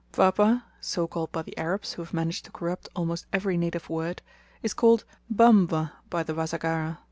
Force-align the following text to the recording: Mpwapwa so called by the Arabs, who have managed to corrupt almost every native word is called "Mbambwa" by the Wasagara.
Mpwapwa 0.13 0.63
so 0.79 1.05
called 1.07 1.31
by 1.31 1.43
the 1.43 1.55
Arabs, 1.59 1.93
who 1.93 2.01
have 2.03 2.11
managed 2.11 2.45
to 2.45 2.51
corrupt 2.51 2.89
almost 2.95 3.27
every 3.31 3.55
native 3.55 3.87
word 3.87 4.23
is 4.63 4.73
called 4.73 5.03
"Mbambwa" 5.31 5.91
by 6.09 6.23
the 6.23 6.33
Wasagara. 6.33 6.97